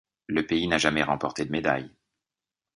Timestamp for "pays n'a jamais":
0.47-1.03